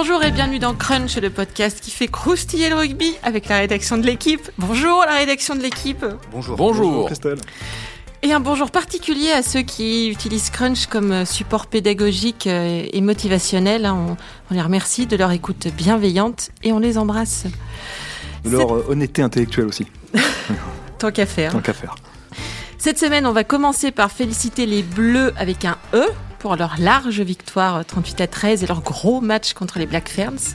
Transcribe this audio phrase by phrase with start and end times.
[0.00, 3.98] Bonjour et bienvenue dans Crunch, le podcast qui fait croustiller le rugby avec la rédaction
[3.98, 4.48] de l'équipe.
[4.56, 6.06] Bonjour la rédaction de l'équipe.
[6.30, 6.56] Bonjour.
[6.56, 7.06] Bonjour.
[7.06, 7.38] Christelle.
[8.22, 13.86] Et un bonjour particulier à ceux qui utilisent Crunch comme support pédagogique euh, et motivationnel.
[13.86, 13.96] hein.
[14.10, 14.16] On,
[14.52, 17.46] on les remercie de leur écoute bienveillante et on les embrasse.
[18.44, 19.88] De leur euh, honnêteté intellectuelle aussi,
[21.00, 21.50] Tant qu'à faire.
[21.50, 21.96] tant qu'à faire.
[22.78, 26.04] Cette semaine, on va commencer par féliciter les Bleus avec un E
[26.38, 30.54] pour leur large victoire 38 à 13 et leur gros match contre les Black Ferns.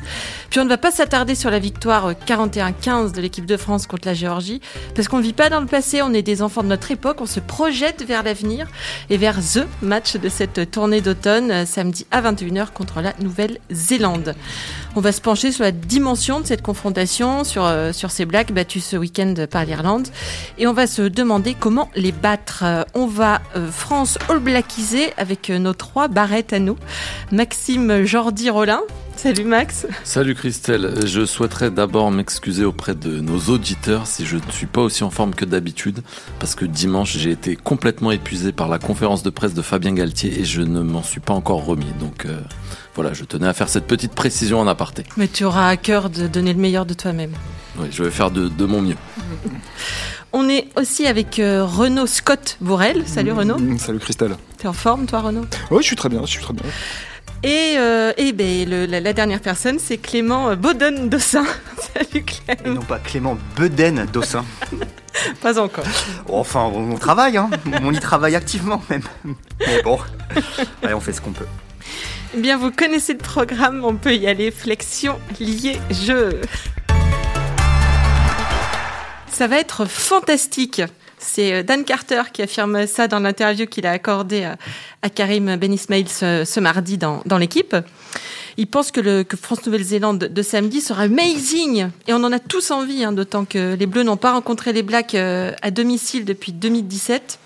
[0.49, 4.07] Puis on ne va pas s'attarder sur la victoire 41-15 de l'équipe de France contre
[4.07, 4.61] la Géorgie,
[4.95, 7.17] parce qu'on ne vit pas dans le passé, on est des enfants de notre époque,
[7.21, 8.67] on se projette vers l'avenir
[9.09, 14.35] et vers THE match de cette tournée d'automne, euh, samedi à 21h contre la Nouvelle-Zélande.
[14.95, 18.51] On va se pencher sur la dimension de cette confrontation, sur, euh, sur ces Blacks
[18.51, 20.07] battus ce week-end par l'Irlande,
[20.57, 22.63] et on va se demander comment les battre.
[22.63, 26.77] Euh, On va euh, France All Blackiser avec euh, nos trois barrettes à nous.
[27.31, 28.81] Maxime Jordi Rollin.
[29.15, 29.87] Salut Max.
[30.03, 34.81] Salut Christelle, je souhaiterais d'abord m'excuser auprès de nos auditeurs si je ne suis pas
[34.81, 36.01] aussi en forme que d'habitude,
[36.39, 40.39] parce que dimanche j'ai été complètement épuisé par la conférence de presse de Fabien Galtier
[40.39, 41.91] et je ne m'en suis pas encore remis.
[41.99, 42.39] Donc euh,
[42.95, 45.03] voilà, je tenais à faire cette petite précision en aparté.
[45.17, 47.31] Mais tu auras à cœur de donner le meilleur de toi-même.
[47.79, 48.97] Oui, je vais faire de, de mon mieux.
[50.35, 53.03] On est aussi avec euh, Renaud Scott Bourrel.
[53.07, 53.57] Salut Renaud.
[53.59, 54.35] Mm, Salut Christelle.
[54.57, 55.45] T'es en forme toi Renaud?
[55.69, 56.63] Oui, je suis très bien, je suis très bien.
[57.43, 61.43] Et, euh, et ben, le- la, la dernière personne, c'est Clément euh, Baudon Dossin.
[61.93, 62.75] Salut Et Clément.
[62.75, 64.45] non pas Clément Beden Dossin.
[65.41, 65.83] Pas encore.
[66.29, 67.49] Enfin, on, on travaille, hein.
[67.83, 69.03] On y travaille activement même.
[69.59, 69.99] Mais bon,
[70.81, 71.45] allez, on fait ce qu'on peut.
[72.35, 74.49] Eh bien, vous connaissez le programme, on peut y aller.
[74.49, 76.41] Flexion, lié, jeu.
[79.33, 80.83] Ça va être fantastique.
[81.17, 84.47] C'est euh, Dan Carter qui affirme ça dans l'interview qu'il a accordée
[85.01, 87.75] à, Karim Ben Ismail ce, mardi dans, l'équipe.
[88.57, 91.87] Il pense que, le, France-Nouvelle-Zélande de samedi sera amazing.
[92.07, 94.83] Et on en a tous envie, hein, d'autant que les Bleus n'ont pas rencontré les
[94.83, 97.39] Blacks euh, à domicile depuis 2017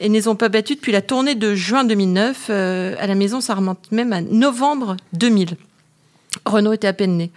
[0.00, 2.48] et ne les ont pas battus depuis la tournée de juin 2009.
[2.50, 5.56] Euh, à la maison, ça remonte même à novembre 2000.
[6.44, 7.30] Renault était à peine né.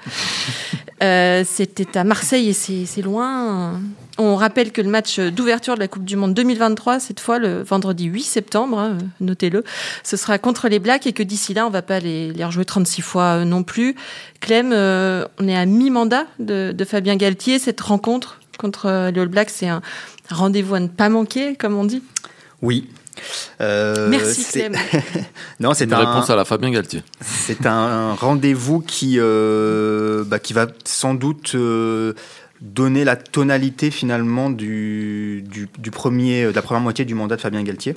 [1.03, 3.79] Euh, C'était à Marseille et c'est loin.
[4.17, 7.61] On rappelle que le match d'ouverture de la Coupe du Monde 2023, cette fois le
[7.61, 9.63] vendredi 8 septembre, hein, notez-le,
[10.03, 13.01] ce sera contre les Blacks et que d'ici là, on va pas les, rejouer 36
[13.01, 13.95] fois euh, non plus.
[14.39, 17.59] Clem, euh, on est à mi-mandat de, de Fabien Galtier.
[17.59, 19.81] Cette rencontre contre les All Blacks, c'est un
[20.31, 22.01] rendez-vous à ne pas manquer, comme on dit?
[22.63, 22.89] Oui.
[23.61, 24.73] Euh, Merci Clem.
[25.59, 27.03] non, c'est Une un, réponse à la Fabien Galtier.
[27.21, 32.13] c'est un rendez-vous qui, euh, bah, qui va sans doute euh,
[32.61, 37.41] donner la tonalité finalement du, du, du premier, de la première moitié du mandat de
[37.41, 37.95] Fabien Galtier.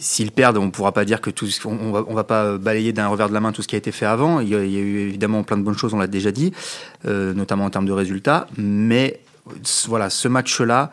[0.00, 2.58] S'ils perdent, on ne pourra pas dire que tout, ce- on, va, on va pas
[2.58, 4.40] balayer d'un revers de la main tout ce qui a été fait avant.
[4.40, 6.32] Il y a, il y a eu évidemment plein de bonnes choses, on l'a déjà
[6.32, 6.52] dit,
[7.06, 8.48] euh, notamment en termes de résultats.
[8.56, 9.20] Mais
[9.86, 10.90] voilà, ce match-là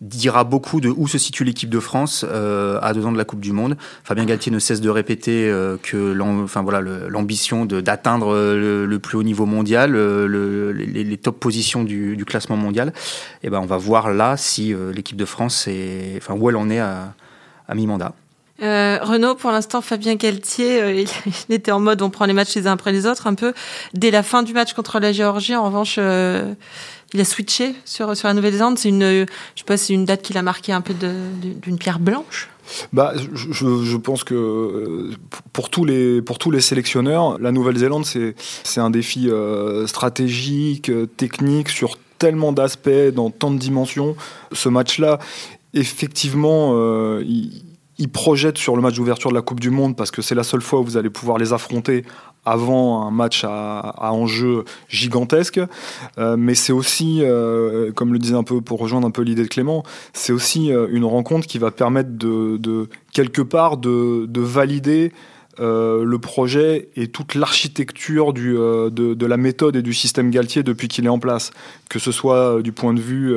[0.00, 3.24] dira beaucoup de où se situe l'équipe de France euh, à deux ans de la
[3.24, 3.76] Coupe du Monde.
[4.04, 9.16] Fabien Galtier ne cesse de répéter euh, que enfin, voilà, l'ambition d'atteindre euh, le, plus
[9.16, 12.92] haut niveau mondial, le- les, top positions du, classement mondial.
[13.42, 16.68] Et ben, on va voir là si l'équipe de France est, enfin, où elle en
[16.68, 17.14] est à,
[17.74, 18.12] mi-mandat.
[18.58, 21.02] Renaud, pour l'instant, Fabien Galtier,
[21.48, 23.54] il, était en mode on prend les matchs les uns après les autres, un peu.
[23.94, 25.98] Dès la fin du match contre la Géorgie, en revanche,
[27.14, 28.78] il a switché sur, sur la Nouvelle-Zélande.
[28.78, 31.98] C'est une, euh, je sais c'est une date qu'il a marquée un peu d'une pierre
[31.98, 32.48] blanche.
[32.92, 35.10] Bah, je, pense que euh,
[35.52, 41.68] pour tous les pour tous les sélectionneurs, la Nouvelle-Zélande c'est un défi euh, stratégique, technique
[41.68, 44.16] sur tellement d'aspects, dans tant de dimensions.
[44.50, 45.20] Ce match-là,
[45.74, 46.74] effectivement,
[47.20, 47.62] il,
[47.98, 50.42] il projette sur le match d'ouverture de la Coupe du Monde parce que c'est la
[50.42, 52.04] seule fois où vous allez pouvoir les affronter
[52.46, 55.60] avant un match à, à enjeu gigantesque.
[56.18, 59.42] Euh, mais c'est aussi, euh, comme le disait un peu pour rejoindre un peu l'idée
[59.42, 59.82] de Clément,
[60.14, 65.12] c'est aussi euh, une rencontre qui va permettre de, quelque part de valider
[65.58, 70.88] euh, le projet et toute l'architecture euh, de, la méthode et du système Galtier depuis
[70.88, 71.50] qu'il est en place,
[71.88, 73.36] que ce soit euh, du point de vue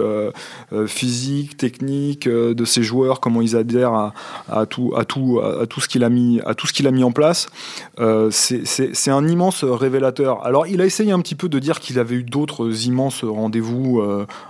[0.88, 4.12] physique, technique, de ses joueurs, comment ils adhèrent
[4.50, 6.92] à, tout, à tout, à, tout ce qu'il a mis, à tout ce qu'il a
[6.92, 7.48] mis en place.
[8.32, 10.46] C'est- un immense révélateur.
[10.46, 14.02] Alors, il a essayé un petit peu de dire qu'il avait eu d'autres immenses rendez-vous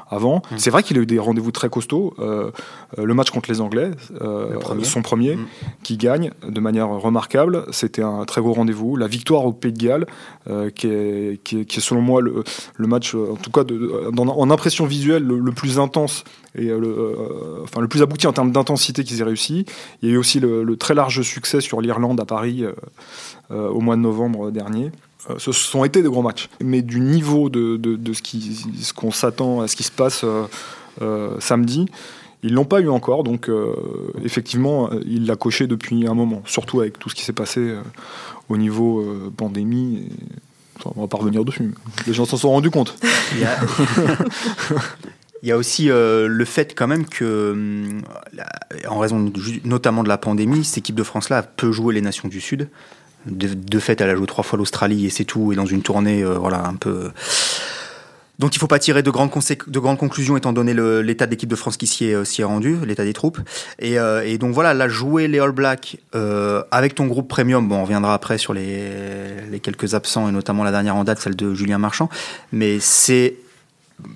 [0.10, 0.42] avant.
[0.52, 0.58] Mm.
[0.58, 2.14] C'est vrai qu'il a eu des rendez-vous très costauds.
[2.20, 2.52] Euh,
[2.98, 3.92] euh, le match contre les Anglais,
[4.22, 4.84] euh, Le premier.
[4.84, 5.46] son premier, Mm.
[5.84, 7.66] qui gagne de manière remarquable.
[7.72, 8.96] C'était un très gros rendez-vous.
[8.96, 10.06] La victoire au Pays de Galles,
[10.50, 12.44] euh, qui, est, qui, est, qui est selon moi le,
[12.76, 16.24] le match, en tout cas de, dans- en impression visuelle, le, le plus intense
[16.56, 17.16] et le,
[17.64, 19.66] enfin, le plus abouti en termes d'intensité qu'ils aient réussi.
[20.02, 22.64] Il y a eu aussi le, très large succès sur l'Irlande à Paris
[23.52, 24.92] au mois de novembre dernier.
[25.30, 26.50] Euh, ce sont été de gros matchs.
[26.64, 30.26] Mais du niveau de, de, ce qu'on s'attend à ce qui se passe
[31.40, 31.86] samedi,
[32.44, 33.24] ils l'ont pas eu encore.
[33.24, 33.50] Donc
[34.24, 37.76] effectivement, il l'a coché depuis un moment, surtout avec tout ce qui s'est passé
[38.48, 39.06] au niveau
[39.36, 40.10] pandémie.
[40.86, 41.74] on va pas revenir dessus.
[42.08, 42.98] Les gens s'en sont rendus compte.
[45.42, 48.02] Il y a aussi euh, le fait quand même que, hum,
[48.88, 49.32] en raison
[49.64, 52.70] notamment de la pandémie, cette équipe de France-là peut jouer les nations du Sud.
[53.26, 56.24] De, fait, elle a joué trois fois l'Australie et c'est tout, et dans une tournée,
[56.24, 57.12] euh, voilà, un peu.
[58.40, 59.32] Donc il ne faut pas tirer de grandes,
[59.68, 60.74] de grandes conclusions étant donné
[61.04, 63.40] l'état de l'équipe de France qui s'y est, est, rendu, l'état des troupes.
[63.80, 65.98] Et, euh, donc voilà, là, jouer les All Blacks
[66.72, 70.72] avec ton groupe premium, bon, on reviendra après sur les quelques absents et notamment la
[70.72, 72.10] dernière en date, celle de Julien Marchand,
[72.54, 73.36] mais c'est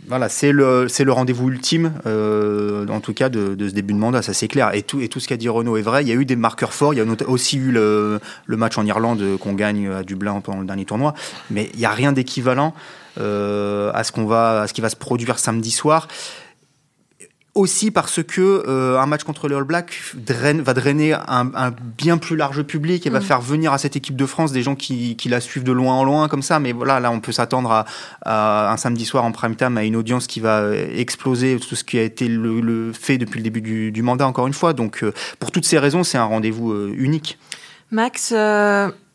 [0.07, 4.21] voilà, c'est le, le rendez-vous ultime, euh, en tout cas, de, ce début de mandat,
[4.21, 4.71] ça c'est clair.
[4.73, 6.03] Et tout, ce qu'a dit Renault est vrai.
[6.03, 6.93] Il y a eu des marqueurs forts.
[6.93, 10.65] Il y a aussi eu le, match en Irlande qu'on gagne à Dublin pendant le
[10.65, 11.13] dernier tournoi.
[11.51, 12.73] Mais il n'y a rien d'équivalent
[13.19, 14.11] euh, à ce
[14.73, 16.07] qui va se produire samedi soir
[17.55, 22.35] aussi parce que euh, un match contre les All Blacks va drainer un, bien plus
[22.35, 23.23] large public et va mm.
[23.23, 26.03] faire venir à cette équipe de France des gens qui, la suivent de loin en
[26.03, 26.59] loin comme ça.
[26.59, 27.85] Mais voilà, là, on peut s'attendre
[28.23, 31.83] à, un samedi soir en prime time à une audience qui va exploser tout ce
[31.83, 34.73] qui a été le, fait depuis le début du, mandat, encore une fois.
[34.73, 37.37] Donc, euh, pour toutes ces raisons, c'est un rendez-vous euh, unique.
[37.91, 38.33] Max,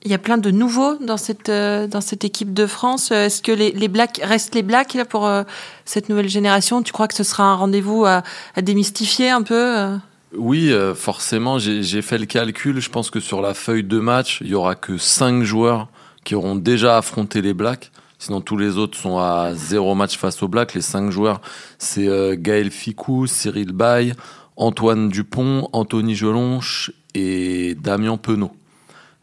[0.04, 3.10] il y a plein de nouveaux dans cette, euh, dans cette équipe de France.
[3.10, 5.42] Euh, est-ce que les, Blacks restent les Blacks pour euh,
[5.84, 6.82] cette nouvelle génération?
[6.82, 8.22] Tu crois que ce sera un rendez-vous à,
[8.62, 9.88] démystifier un peu
[10.36, 11.58] Oui, forcément.
[11.58, 12.80] J'ai fait le calcul.
[12.80, 15.88] Je pense que sur la feuille de match, il y aura que 5 joueurs
[16.24, 17.90] qui auront déjà affronté les Blacks.
[18.20, 20.74] Sinon, tous les autres sont à zéro match face aux Blacks.
[20.74, 21.40] Les 5 joueurs,
[21.78, 24.12] c'est Gaël Ficou, Cyril Bay,
[24.56, 28.52] Antoine Dupont, Anthony Gelonche et Damien Penaud.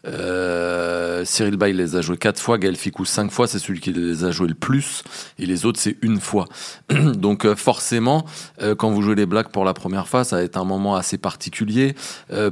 [0.07, 3.91] Euh, Cyril Bay les a joués quatre fois, Gaël Ficou cinq fois, c'est celui qui
[3.91, 5.03] les a joués le plus,
[5.39, 6.45] et les autres c'est une fois.
[6.89, 8.25] Donc euh, forcément,
[8.61, 10.95] euh, quand vous jouez les Blacks pour la première fois, ça va être un moment
[10.95, 11.95] assez particulier.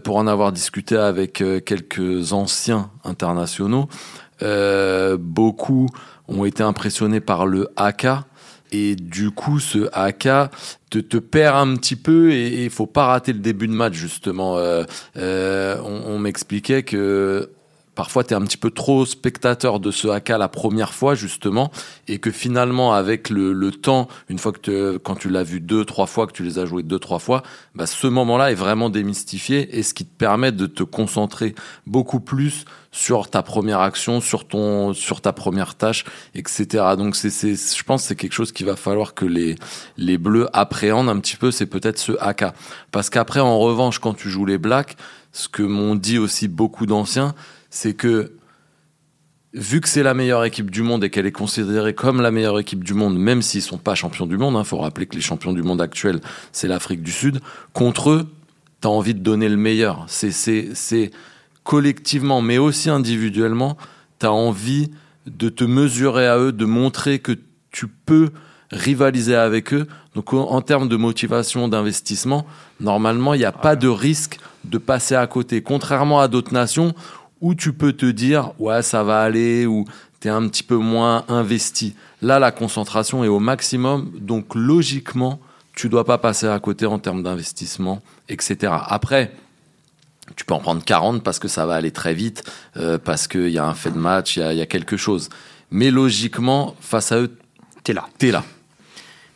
[0.04, 3.88] pour en avoir discuté avec quelques anciens internationaux,
[5.20, 5.90] beaucoup
[6.28, 8.08] ont été impressionnés par le AK
[8.74, 10.28] et du coup, ce AK
[10.90, 13.94] te, te perd un petit peu et il faut pas rater le début de match,
[13.94, 14.58] justement.
[14.58, 14.84] Euh,
[15.16, 17.52] euh, on, m'expliquait que
[17.94, 21.70] parfois tu es un petit peu trop spectateur de ce AK la première fois justement
[22.08, 25.86] et que finalement avec le, le temps une fois que quand tu l'as vu deux
[25.86, 27.44] trois fois que tu les as joués deux trois fois
[27.76, 31.54] bah, ce moment là est vraiment démystifié et ce qui te permet de te concentrer
[31.86, 36.06] beaucoup plus sur ta première action, sur ton, sur ta première tâche,
[36.36, 36.94] etc.
[36.96, 39.56] Donc c'est, c'est, je pense que c'est quelque chose qu'il va falloir que les,
[39.98, 42.46] les bleus appréhendent un petit peu, c'est peut-être ce AK.
[42.92, 44.96] Parce qu'après, en revanche, quand tu joues les blacks,
[45.32, 47.34] ce que m'ont dit aussi beaucoup d'anciens,
[47.72, 48.34] c'est que
[49.54, 52.60] vu que c'est la meilleure équipe du monde et qu'elle est considérée comme la meilleure
[52.60, 55.16] équipe du monde, même s'ils sont pas champions du monde, il hein, faut rappeler que
[55.16, 57.40] les champions du monde actuels, c'est l'Afrique du Sud,
[57.74, 58.30] contre eux,
[58.82, 60.06] tu as envie de donner le meilleur.
[60.08, 61.10] C'est, c'est, c'est,
[61.64, 63.78] collectivement, mais aussi individuellement,
[64.20, 64.92] tu as envie
[65.26, 67.34] de te mesurer à eux, de montrer que
[67.72, 68.32] tu peux
[68.72, 69.88] rivaliser avec eux.
[70.16, 72.46] Donc en termes de motivation, d'investissement,
[72.80, 75.62] normalement, il n'y a pas de risque de passer à côté.
[75.62, 76.94] Contrairement à d'autres nations
[77.42, 79.86] où tu peux te dire, ouais, ça va aller, ou
[80.22, 81.94] tu es un petit peu moins investi.
[82.22, 85.40] Là, la concentration est au maximum, donc logiquement,
[85.76, 88.72] tu dois pas passer à côté en termes d'investissement, etc.
[88.88, 89.34] Après,
[90.36, 92.44] tu peux en prendre 40 parce que ça va aller très vite,
[92.78, 95.30] euh, parce qu'il y a un fait de match, il y, a, quelque chose.
[95.72, 97.36] Mais logiquement, face à eux,
[97.84, 98.06] t'es là.
[98.18, 98.44] T'es là.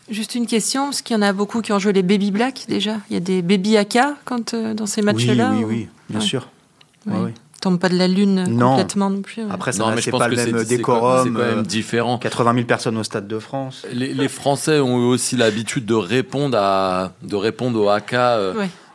[0.09, 2.65] Juste une question, parce qu'il y en a beaucoup qui ont joué les Baby Black
[2.69, 2.97] déjà.
[3.09, 6.21] Il y a des Baby AK quand, euh, dans ces matchs-là Oui, oui, oui, bien
[6.21, 6.47] sûr.
[7.05, 7.33] Ouais.
[7.59, 9.43] Tombe pas de la lune complètement non plus.
[9.49, 11.23] Après, ça c'est pas le même décorum.
[11.23, 12.19] C'est quand, même euh, différent.
[12.19, 13.85] 80 000 personnes au Stade de France.
[13.91, 18.13] Les, les Français ont eu aussi l'habitude de répondre à, de répondre au AK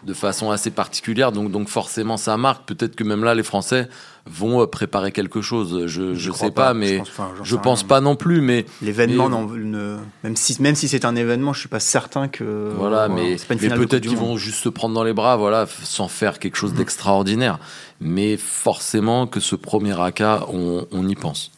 [0.04, 1.32] de façon assez particulière.
[1.32, 2.66] Donc, donc forcément, ça marque.
[2.66, 3.88] Peut-être que même là, les Français
[4.26, 5.87] vont euh, préparer quelque chose.
[5.87, 7.02] Je je sais pas, mais
[7.42, 8.40] je pense, pense pas non plus.
[8.40, 13.09] Mais l'événement, même si même si c'est un événement, je suis pas certain que voilà.
[13.09, 16.75] mais, peut-être qu'ils vont juste se prendre dans les bras, voilà, sans faire quelque chose
[16.75, 17.59] d'extraordinaire.
[18.00, 21.52] Mais forcément que ce premier AK, on, on y pense.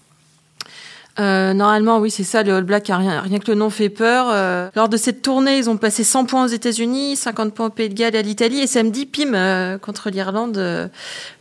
[1.20, 4.26] Euh, normalement, oui, c'est ça, le All Black, rien, rien que le nom fait peur.
[4.30, 7.70] Euh, lors de cette tournée, ils ont passé 100 points aux États-Unis, 50 points au
[7.70, 10.90] Pays de Galles et à l'Italie, et samedi, pim, euh, contre l'Irlande,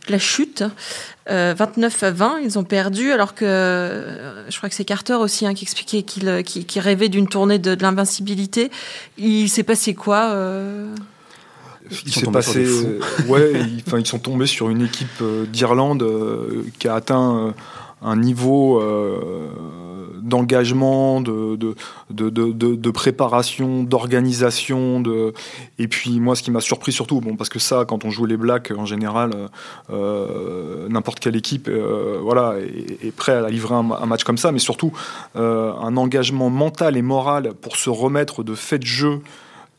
[0.08, 0.64] la chute.
[1.26, 4.04] 29 à 20, ils ont perdu, alors que
[4.48, 7.82] je crois que c'est Carter aussi hein, qui expliquait qu'il rêvait d'une tournée de, de
[7.82, 8.70] l'invincibilité.
[9.16, 10.36] Il s'est passé quoi
[12.06, 12.66] il s'est passé,
[13.28, 16.06] ouais, ils, ils, sont tombés sur une équipe d'Irlande
[16.78, 17.54] qui a atteint
[18.04, 18.80] un niveau
[20.22, 21.74] d'engagement, de, de,
[22.10, 25.00] de, de, préparation, d'organisation.
[25.00, 25.32] De...
[25.78, 28.26] Et puis moi, ce qui m'a surpris surtout, bon, parce que ça, quand on joue
[28.26, 29.32] les Blacks, en général,
[29.90, 34.58] n'importe quelle équipe voilà, est, est, prêt à livrer un, un, match comme ça, mais
[34.58, 34.92] surtout
[35.34, 39.20] un engagement mental et moral pour se remettre de fait de jeu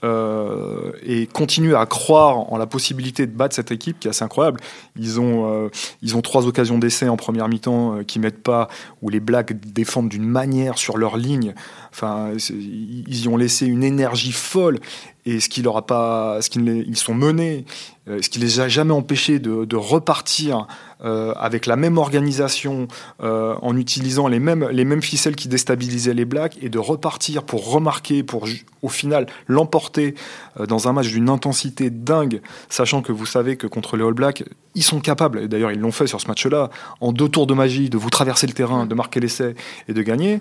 [0.03, 4.23] euh, et continuer à croire en la possibilité de battre cette équipe qui est assez
[4.23, 4.59] incroyable.
[4.97, 5.69] Ils ont, euh,
[6.01, 8.67] ils ont trois occasions d'essai en première mi-temps euh, qui mettent pas,
[9.01, 11.55] où les Blacks défendent d'une manière sur leur ligne.
[11.91, 14.79] Enfin, ils y ont laissé une énergie folle
[15.25, 17.65] et ce qui leur a pas, ce qu'ils ils sont menés,
[18.07, 20.67] ce qui les a jamais empêchés de, repartir
[21.03, 22.87] euh, avec la même organisation,
[23.21, 27.43] euh, en utilisant les mêmes, les mêmes ficelles qui déstabilisaient les Blacks, et de repartir
[27.43, 28.47] pour remarquer, pour
[28.81, 30.15] au final l'emporter
[30.59, 34.13] euh, dans un match d'une intensité dingue, sachant que vous savez que contre les All
[34.13, 36.69] Blacks, ils sont capables, et d'ailleurs ils l'ont fait sur ce match-là,
[37.01, 39.55] en deux tours de magie, de vous traverser le terrain, de marquer l'essai
[39.89, 40.39] et de gagner.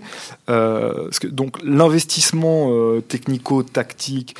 [0.48, 2.70] donc l'investissement
[3.08, 4.36] technico-tactique,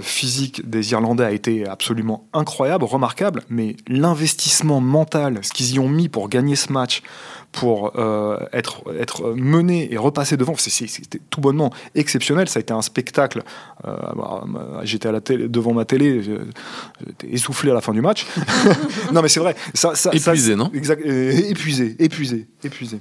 [0.00, 5.88] physique des Irlandais a été absolument incroyable, remarquable, mais l'investissement mental ce qu'ils y ont
[5.88, 7.02] mis pour gagner ce match,
[7.52, 12.48] pour euh, être, être mené et repasser devant, c'était tout bonnement exceptionnel.
[12.48, 13.42] Ça a été un spectacle.
[13.86, 14.44] Euh, bah,
[14.84, 18.26] j'étais à la télé, devant ma télé, j'étais essoufflé à la fin du match.
[19.12, 19.56] non, mais c'est vrai.
[19.74, 20.70] Ça, épuisé, non?
[20.74, 22.98] Exact, euh, Épuisé, épuisé, épuisé.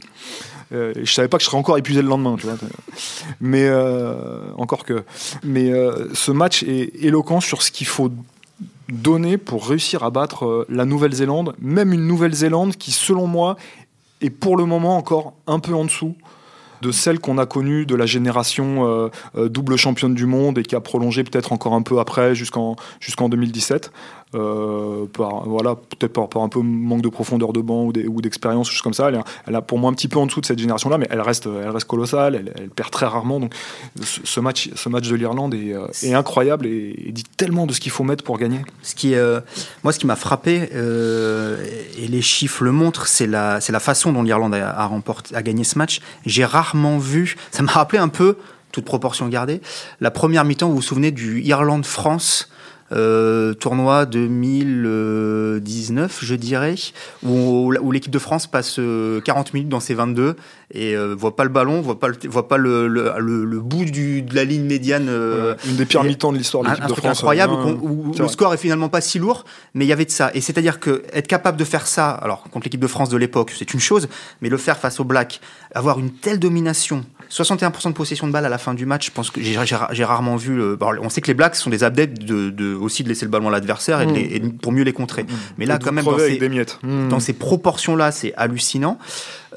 [0.71, 2.57] Euh, je savais pas que je serais encore épuisé le lendemain, tu vois.
[3.39, 3.69] Mais
[4.57, 5.03] encore que.
[5.43, 5.71] Mais
[6.13, 8.11] ce match est éloquent sur ce qu'il faut
[8.91, 13.57] donné pour réussir à battre euh, la Nouvelle-Zélande, même une Nouvelle-Zélande qui, selon moi,
[14.21, 16.15] est pour le moment encore un peu en dessous
[16.81, 20.63] de celle qu'on a connue de la génération euh, euh, double championne du monde et
[20.63, 23.91] qui a prolongé peut-être encore un peu après jusqu'en jusqu'en 2017.
[24.35, 28.83] Euh, par, voilà, peut-être par, un peu manque de profondeur de banc ou d'expérience, choses
[28.83, 29.09] comme ça.
[29.47, 31.47] Elle, a pour moi un petit peu en dessous de cette génération-là, mais elle reste,
[31.47, 33.39] elle reste colossale, elle, perd très rarement.
[33.39, 33.53] Donc
[34.03, 37.91] ce match, ce match de l'Irlande est, est, incroyable et, dit tellement de ce qu'il
[37.91, 38.61] faut mettre pour gagner.
[38.83, 39.15] Ce qui,
[39.83, 44.21] moi, ce qui m'a frappé, et les chiffres le montrent, c'est la, la façon dont
[44.21, 44.91] l'Irlande a, a,
[45.33, 46.01] a gagné ce match.
[46.27, 47.35] J'ai rarement vu.
[47.49, 48.37] Ça m'a rappelé un peu,
[48.71, 49.61] toute proportion gardée,
[49.99, 52.49] la première mi-temps, vous vous souvenez du Irlande-France
[52.91, 56.75] euh, tournoi 2019, je dirais,
[57.23, 59.21] où, où l'équipe de France passe 40 euh,
[59.53, 60.35] minutes dans ses 22
[60.71, 63.85] et euh, voit pas le ballon, voit pas le, voit pas le, le, le, bout
[63.85, 65.07] du, de la ligne médiane.
[65.09, 67.19] Euh, une des pires mi-temps de l'histoire de l'équipe de France.
[67.19, 70.29] incroyable, où, le score est finalement pas si lourd, mais il y avait de ça.
[70.35, 73.53] Et c'est-à-dire que être capable de faire ça, alors contre l'équipe de France de l'époque,
[73.57, 74.07] c'est une chose,
[74.41, 75.41] mais le faire face aux Blacks,
[75.73, 79.11] avoir une telle domination, 61% de possession de balle à la fin du match, je
[79.11, 80.61] pense que j'ai rarement vu.
[80.81, 83.49] on sait que les Blacks sont des adeptes de, de, aussi de laisser le ballon
[83.49, 84.57] à l'adversaire et, mmh.
[84.57, 85.23] pour mieux les contrer.
[85.23, 85.27] Mmh.
[85.57, 87.09] Mais là, quand même, dans ces, mmh.
[87.09, 88.97] dans ces proportions-là, c'est hallucinant.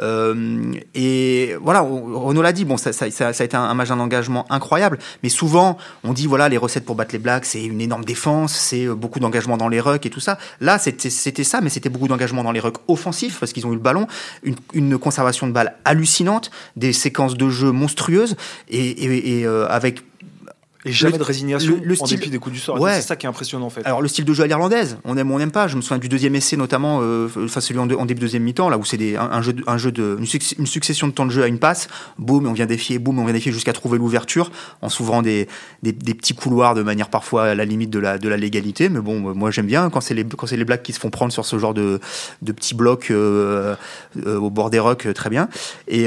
[0.01, 4.99] Euh, et voilà, Renaud l'a dit, bon, ça, a été un, match d'un engagement incroyable,
[5.23, 8.55] mais souvent, on dit, voilà, les recettes pour battre les Blacks, c'est une énorme défense,
[8.55, 10.39] c'est euh, beaucoup d'engagement dans les rucks et tout ça.
[10.61, 13.77] Là, c'était ça, mais c'était beaucoup d'engagement dans les rucks offensifs, parce qu'ils ont eu
[13.77, 14.07] le ballon,
[14.43, 18.37] une, conservation de balles hallucinante, des séquences de jeu monstrueuses,
[18.69, 20.03] et euh, avec
[20.85, 22.81] et jamais de résignation le, en dépit des coups du sort.
[22.81, 22.95] Ouais.
[22.95, 23.87] C'est ça qui est impressionnant en fait.
[23.87, 25.69] Alors le style de jeu à l'irlandaise, on aime ou on n'aime pas.
[25.69, 28.69] Je me souviens du deuxième essai notamment, euh, enfin celui en, en, début deuxième mi-temps,
[28.69, 31.45] là où c'est un, un, jeu, un jeu de une, succession de temps de jeu
[31.45, 31.89] à une passe.
[32.19, 35.47] Boum, on vient défier, boum, on vient défier jusqu'à trouver l'ouverture en s'ouvrant des,
[35.83, 38.89] des, des, petits couloirs de manière parfois à la limite de la de la légalité.
[38.89, 41.11] Mais bon, moi j'aime bien quand c'est les quand c'est les Blacks qui se font
[41.11, 42.01] prendre sur ce genre de
[42.43, 43.77] de petits blocs euh,
[44.27, 45.49] euh, au bord des rocks, très bien.
[45.87, 46.07] Et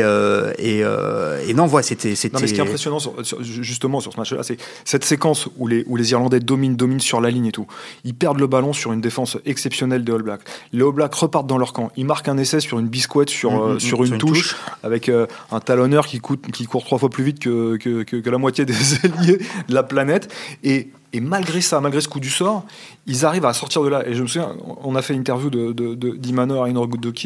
[0.59, 2.45] et, et non, voilà, c'était c'était.
[2.45, 5.95] ce qui est impressionnant sur, justement sur ce match-là, c'est cette séquence où les, où
[5.95, 7.67] les Irlandais dominent, dominent sur la ligne et tout.
[8.03, 10.41] Ils perdent le ballon sur une défense exceptionnelle des All Blacks.
[10.73, 11.91] Les All Blacks repartent dans leur camp.
[11.97, 15.09] Ils marquent un essai sur une biscotte, sur, mm, euh, mm, sur, une, touche, avec
[15.09, 18.37] euh, un talonneur qui, coûte, qui court trois fois plus vite que, que, que, la
[18.37, 20.33] moitié des alliés de la planète.
[20.63, 22.65] Et et malgré ça, malgré ce coup du sort,
[23.07, 24.05] ils arrivent à sortir de là.
[24.05, 24.53] Et je me souviens,
[24.83, 26.73] on a fait une interview de, de, de d'Imanor et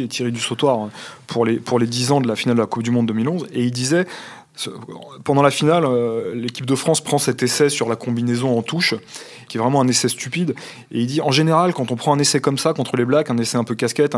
[0.08, 0.90] Thierry du Sautoir
[1.26, 3.48] pour les, pour les 10 ans de la finale de la Coupe du Monde 2011.
[3.52, 4.06] Et il disait
[5.24, 8.96] pendant la finale, euh, l'équipe de France prend cet essai sur la combinaison en touche,
[9.48, 10.56] qui est vraiment un essai stupide.
[10.92, 13.30] Et il dit en général, quand on prend un essai comme ça contre les Blacks,
[13.30, 14.16] un essai un peu casquette,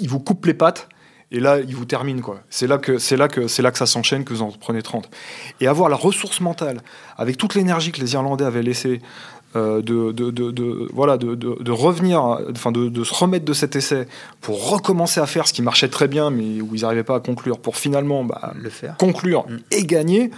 [0.00, 0.88] il vous coupe les pattes.
[1.30, 2.40] Et là, il vous termine quoi.
[2.50, 4.82] C'est là que c'est là que c'est là que ça s'enchaîne, que vous en prenez
[4.82, 5.08] 30.
[5.60, 6.80] Et avoir la ressource mentale,
[7.16, 9.00] avec toute l'énergie que les Irlandais avaient laissée
[9.56, 14.08] euh, de, de, de, voilà, de, revenir, enfin de, se remettre de cet essai
[14.40, 17.20] pour recommencer à faire ce qui marchait très bien, mais où ils n'arrivaient pas à
[17.20, 18.96] conclure, pour finalement bah, le faire.
[18.96, 19.58] conclure mm.
[19.70, 20.30] et gagner.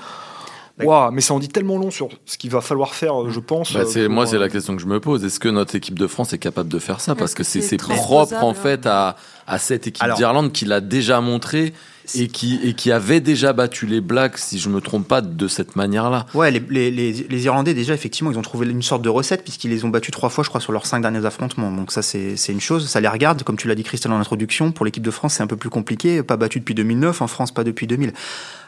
[0.83, 3.73] Wow, mais ça en dit tellement long sur ce qu'il va falloir faire, je pense.
[3.73, 5.25] Bah, c'est, moi, c'est la question que je me pose.
[5.25, 7.14] Est-ce que notre équipe de France est capable de faire ça?
[7.14, 9.16] Parce que c'est, propre, en fait, à,
[9.47, 11.73] à cette équipe d'Irlande qui l'a déjà montré
[12.14, 15.49] et qui, et qui avait déjà battu les Blacks, si je me trompe pas, de
[15.49, 16.26] cette manière-là.
[16.35, 19.71] Ouais, les, les, les, Irlandais, déjà, effectivement, ils ont trouvé une sorte de recette, puisqu'ils
[19.71, 21.73] les ont battus trois fois, je crois, sur leurs cinq derniers affrontements.
[21.73, 22.88] Donc, ça, c'est une chose.
[22.88, 24.73] Ça les regarde, comme tu l'as dit, Christelle, en introduction.
[24.73, 26.23] Pour l'équipe de France, c'est un peu plus compliqué.
[26.23, 28.12] Pas battu depuis 2009, en France, pas depuis 2000.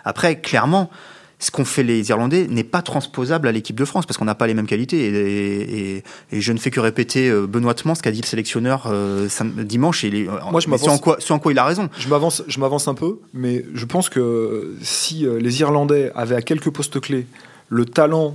[0.05, 0.91] Après, clairement,
[1.39, 4.35] ce qu'ont fait les Irlandais n'est pas transposable à l'équipe de France parce qu'on n'a
[4.35, 5.07] pas les mêmes qualités.
[5.07, 6.03] Et,
[6.33, 9.29] je ne fais que répéter euh, benoîtement ce qu'a dit le sélectionneur euh,
[9.59, 10.05] dimanche.
[10.05, 10.89] Et euh, Moi, je m'avance.
[10.89, 11.89] En quoi, en quoi il a raison.
[11.99, 16.43] Je m'avance, je m'avance un peu, mais je pense que si les Irlandais avaient à
[16.43, 17.27] quelques postes clés
[17.69, 18.35] le talent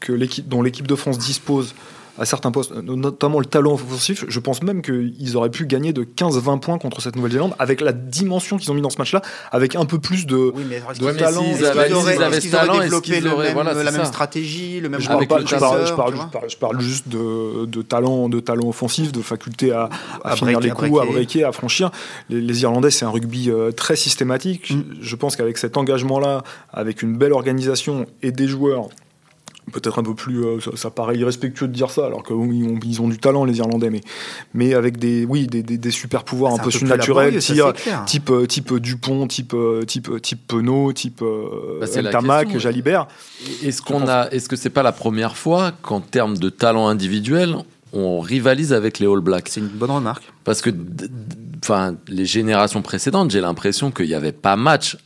[0.00, 1.74] que l'équipe, dont l'équipe de France dispose
[2.18, 4.24] à certains postes, notamment le talent offensif.
[4.28, 7.92] Je pense même qu'ils auraient pu gagner de 15-20 points contre cette Nouvelle-Zélande avec la
[7.92, 11.18] dimension qu'ils ont mis dans ce match-là, avec un peu plus de, oui, mais de
[11.18, 11.44] talent.
[11.44, 15.22] Ils avaient, ils avaient développé le même, voilà, la même stratégie, le même je, parle,
[15.22, 16.14] je, parle, je, parle,
[16.48, 19.88] je, parle, juste de, de, talent, de talent offensif, de faculté à,
[20.24, 21.90] à, à finir les coups, à breaker, à franchir.
[22.28, 24.70] Les, les Irlandais, c'est un rugby euh, très systématique.
[24.70, 24.82] Mm.
[25.00, 28.88] Je pense qu'avec cet engagement-là, avec une belle organisation et des joueurs
[29.68, 33.02] peut-être un peu plus, euh, ça, paraît irrespectueux de dire ça, alors qu'ils ont, ils
[33.02, 34.00] ont du talent les Irlandais, mais,
[34.54, 39.26] mais avec des, oui, des, des, super pouvoirs un peu surnaturels, type, euh, type Dupont,
[39.26, 41.22] type, euh, type, type Penaud, type
[41.80, 43.06] bah, Tamac, Jalibert.
[43.62, 47.56] Est-ce qu'on a, est-ce que c'est pas la première fois qu'en termes de talent individuel,
[47.92, 49.48] on rivalise avec les All Blacks?
[49.48, 50.24] C'est une bonne remarque.
[50.44, 50.70] Parce que,
[51.62, 54.96] enfin, les générations précédentes, j'ai l'impression qu'il n'y avait pas match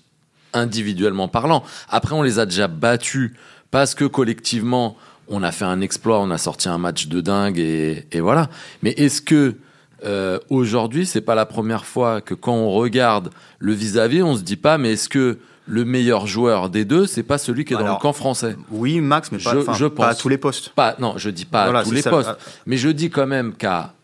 [0.52, 1.62] individuellement parlant.
[1.88, 3.32] Après, on les a déjà battus
[3.72, 7.58] parce que collectivement, on a fait un exploit, on a sorti un match de dingue
[7.58, 8.48] et, voilà.
[8.82, 9.56] Mais est-ce que
[10.04, 14.42] euh, aujourd'hui, c'est pas la première fois que quand on regarde le vis-à-vis, on se
[14.42, 17.76] dit pas, mais est-ce que le meilleur joueur des deux, c'est pas celui qui est
[17.76, 18.56] dans le camp français?
[18.70, 20.70] Oui, Max, mais pas, je, pense, pas à tous les postes.
[20.70, 22.30] Pas, non, je dis pas à tous les postes,
[22.66, 23.94] mais je dis quand même qu'à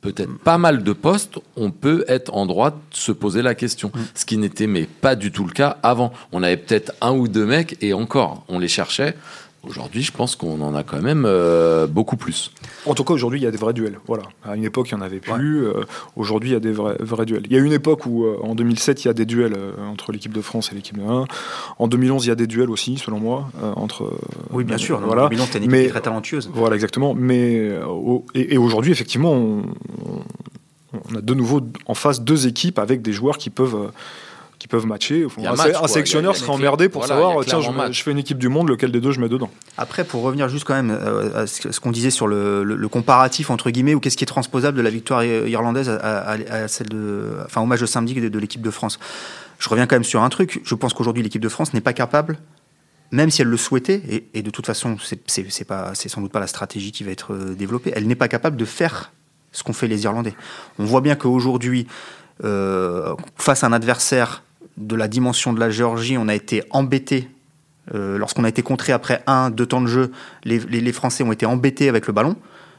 [0.00, 3.90] peut-être pas mal de postes, on peut être en droit de se poser la question.
[3.94, 4.00] Mm.
[4.14, 6.12] Ce qui n'était mais pas du tout le cas avant.
[6.32, 9.14] On avait peut-être un ou deux mecs et encore, on les cherchait.
[9.62, 12.50] Aujourd'hui, je pense qu'on en a quand même euh, beaucoup plus.
[12.86, 13.98] En tout cas, aujourd'hui, il y a des vrais duels.
[14.06, 14.22] Voilà.
[14.42, 15.66] À une époque, il n'y en avait plus.
[15.66, 15.84] Euh,
[16.16, 17.42] aujourd'hui, il y a des vrais, vrais, duels.
[17.44, 19.54] Il y a une époque où, euh, en 2007, il y a des duels
[19.86, 21.26] entre l'équipe de France et l'équipe de 1.
[21.78, 24.10] En 2011, il y a des duels aussi, selon moi, entre.
[24.50, 24.98] oui, bien sûr.
[25.00, 25.26] Voilà.
[25.26, 26.50] En 2011, une équipe Mais, très talentueuse.
[26.54, 27.12] Voilà, exactement.
[27.14, 27.70] Mais
[28.34, 29.62] et, aujourd'hui, effectivement, on,
[30.94, 33.90] on, a de nouveau en face deux équipes avec des joueurs qui peuvent
[34.60, 35.26] qui peuvent matcher.
[35.38, 39.00] un, sélectionneur serait emmerdé pour savoir tiens, je, fais une équipe du monde, lequel des
[39.00, 39.50] deux je mets dedans.
[39.78, 43.70] Après, pour revenir juste quand même euh, à ce qu'on disait sur le, comparatif entre
[43.70, 47.66] guillemets ou qu'est-ce qui est transposable de la victoire irlandaise à, celle de, enfin au
[47.66, 49.00] match de samedi de, l'équipe de France.
[49.58, 50.60] Je reviens quand même sur un truc.
[50.62, 52.38] Je pense qu'aujourd'hui l'équipe de France n'est pas capable
[53.12, 54.96] même si elle le souhaitait, et, de toute façon,
[55.26, 58.14] c'est pas, c'est sans doute pas la stratégie qui va être euh, développée, elle n'est
[58.14, 59.10] pas capable de faire
[59.50, 60.34] ce qu'ont fait les Irlandais.
[60.78, 61.88] On voit bien qu'aujourd'hui,
[62.44, 64.44] euh, face à un adversaire
[64.80, 67.28] de la dimension de la Géorgie, on a été embêté.
[67.94, 70.10] Euh, lorsqu'on a été contré après un, deux temps de jeu,
[70.44, 72.36] les, Français ont été embêtés avec le ballon.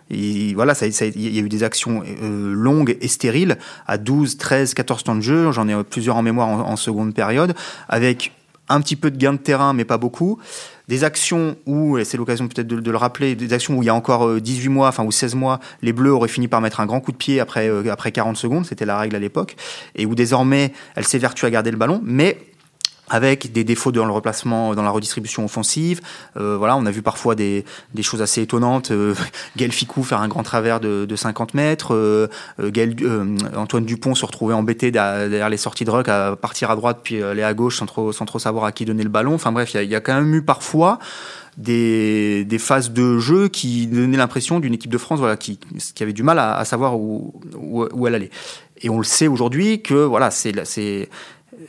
[0.10, 5.04] Voilà, il y a eu des actions euh, longues et stériles à 12, 13, 14
[5.04, 5.52] temps de jeu.
[5.52, 7.54] J'en ai plusieurs en mémoire en, seconde période,
[7.88, 8.34] avec
[8.68, 10.40] un petit peu de gain de terrain, mais pas beaucoup.
[10.92, 13.90] Des actions où, et c'est l'occasion peut-être de, le rappeler, des actions où il y
[13.90, 16.82] a encore 18 euh, mois, enfin ou 16 mois, les Bleus auraient fini par mettre
[16.82, 19.56] un grand coup de pied après, après 40 secondes, c'était la règle à l'époque,
[19.96, 22.40] et où désormais elle s'évertue à garder le ballon, mais
[23.12, 26.00] avec des défauts dans le replacement, dans la redistribution offensive.
[26.38, 27.66] Euh, voilà, on a vu parfois des,
[28.02, 28.92] choses assez étonnantes.
[28.92, 29.14] Euh,
[29.58, 31.94] Gaël Ficou faire un grand travers de, de 50 mètres.
[31.94, 36.76] Euh, euh, Antoine Dupont se retrouver embêté derrière les sorties de ruck à partir à
[36.78, 39.34] droite puis aller à gauche sans trop, sans trop savoir à qui donner le ballon.
[39.34, 40.98] Enfin bref, il y, a quand même eu parfois
[41.58, 45.60] des, phases de jeu qui donnaient l'impression d'une équipe de France qui,
[46.00, 48.32] avait du mal à, à savoir où, où, où, elle allait.
[48.82, 51.10] Et on le sait aujourd'hui que voilà, c'est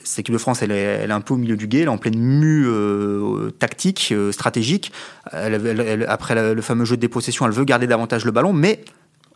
[0.05, 1.98] cette équipe de France, elle est, un peu au milieu du guet, elle est en
[1.98, 4.92] pleine mue euh, tactique, euh, stratégique.
[5.33, 8.85] après le fameux jeu de dépossession, elle veut garder davantage le ballon, mais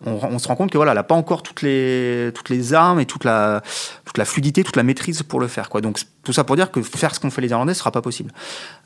[0.05, 2.33] on, se rend compte que voilà, elle n'a pas encore toutes les,
[2.75, 3.63] armes et toute la,
[4.05, 5.71] toute la fluidité, toute la maîtrise pour le faire.
[5.71, 5.81] Quoi.
[5.81, 8.03] Donc tout ça pour dire que faire ce qu'ont fait les Irlandais ne sera pas
[8.03, 8.33] possible.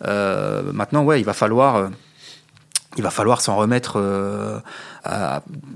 [0.06, 1.90] Euh, maintenant, ouais, il va falloir
[2.96, 4.58] il va falloir s'en remettre euh,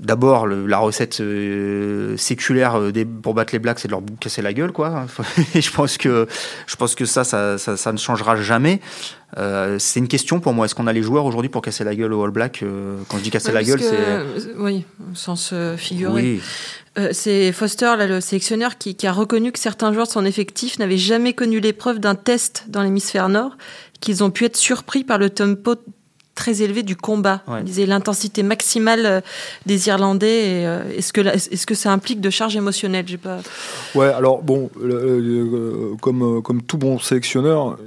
[0.01, 4.41] d'abord la recette euh, séculaire euh, des, pour battre les Blacks, c'est de leur casser
[4.41, 5.05] la gueule, quoi.
[5.55, 6.27] Et je pense que
[6.67, 8.81] je pense que ça, ça, ça, ne changera jamais.
[9.35, 10.65] c'est une question pour moi.
[10.65, 12.63] Est-ce qu'on a les joueurs aujourd'hui pour casser la gueule au All Black
[13.07, 16.41] Quand je dis casser la gueule, c'est oui, au sens figuré.
[17.13, 20.79] c'est Foster, là, le sélectionneur, qui, qui, a reconnu que certains joueurs de son effectif
[20.79, 23.57] n'avaient jamais connu l'épreuve d'un test dans l'hémisphère nord,
[24.01, 25.75] qu'ils ont pu être surpris par le tempo
[26.35, 27.41] très élevé du combat.
[27.47, 27.63] Ouais.
[27.63, 29.21] Disait l'intensité maximale euh,
[29.65, 30.61] des Irlandais.
[30.61, 33.05] et, euh, Est-ce que, est-ce que ça implique de charge émotionnelle?
[33.07, 33.37] J'ai pas.
[33.95, 37.77] Ouais, alors bon, euh, comme, euh, comme tout bon sélectionneur,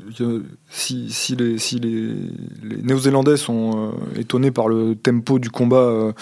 [0.71, 2.15] si, si les, si les,
[2.63, 6.13] les Néo-Zélandais sont euh, étonnés par le tempo du combat euh,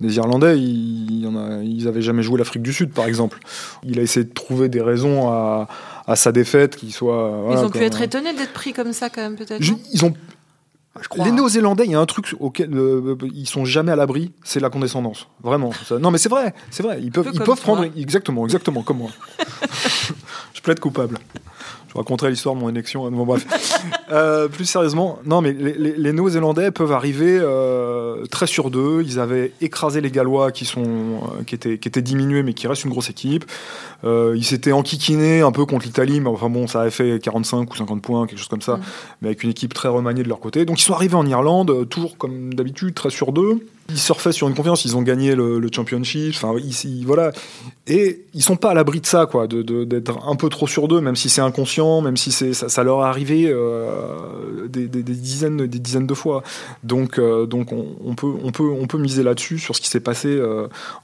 [0.00, 3.06] des Irlandais, il, il y en a, ils n'avaient jamais joué l'Afrique du Sud, par
[3.06, 3.38] exemple.
[3.84, 5.68] Il a essayé de trouver des raisons à,
[6.06, 7.30] à sa défaite qui soit.
[7.44, 9.60] voilà, Ils ont pu être étonnés d'être pris comme ça, quand même, peut-être.
[9.92, 10.14] Ils ont
[11.02, 11.24] Je crois.
[11.24, 11.34] les hein.
[11.34, 14.70] Néo-Zélandais, il y a un truc auquel euh, ils sont jamais à l'abri, c'est la
[14.70, 15.26] condescendance.
[15.42, 15.70] Vraiment.
[15.72, 16.98] Ça- non, mais c'est vrai, c'est vrai.
[17.02, 19.10] Ils peuvent, peu ils peuvent prendre exactement, exactement comme moi.
[20.54, 21.18] je plaide coupable.
[21.88, 23.10] Je raconterai l'histoire de mon élection.
[23.10, 23.46] Bon, bref.
[24.12, 29.02] Euh, plus sérieusement, non, mais les, les- les Néo-Zélandais peuvent arriver euh, très sur deux.
[29.02, 32.66] Ils avaient écrasé les Gallois qui sont, euh, qui étaient, qui étaient diminués, mais qui
[32.66, 33.44] restent une grosse équipe.
[34.04, 37.72] Euh, ils s'étaient enquiquinés un peu contre l'Italie, mais enfin bon, ça avait fait 45
[37.72, 38.80] ou 50 points, quelque chose comme ça Mm.
[39.22, 40.64] mais avec une équipe très remaniée de leur côté.
[40.64, 43.66] Donc ils sont arrivés en Irlande, euh, toujours comme d'habitude, très sur deux.
[43.88, 46.52] Ils surfaient sur une confiance, ils ont gagné le, le championship, enfin
[47.04, 47.30] voilà.
[47.86, 50.66] Et ils sont pas à l'abri de ça, quoi, de- de- d'être un peu trop
[50.66, 54.66] sur deux, même si c'est inconscient, même si c'est ça, ça leur est arrivé euh,
[54.68, 56.42] des, des- des dizaines, des dizaines de fois.
[56.82, 59.88] Donc, euh, donc on, on peut, on peut, on peut miser là-dessus sur ce qui
[59.88, 60.36] s'est passé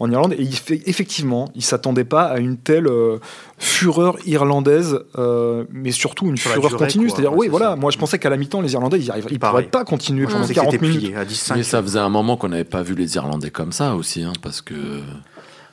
[0.01, 0.33] en Irlande.
[0.37, 3.19] Et il fait, effectivement, ils s'attendaient pas à une telle euh,
[3.59, 7.07] fureur irlandaise, euh, mais surtout une fureur durée, continue.
[7.07, 7.15] quoi.
[7.17, 7.77] C'est-à-dire, Ouais, oui, voilà, ça.
[7.77, 9.67] moi je pensais qu'à la mi-temps, les Irlandais, ils y arriveraient, ils Pareil.
[9.69, 11.01] pourraient pas continuer pendant pensais que 40 c'était minutes.
[11.03, 11.57] plié à 10-5.
[11.57, 14.33] Mais ça faisait un moment qu'on n'avait pas vu les Irlandais comme ça aussi, hein,
[14.43, 14.75] parce que.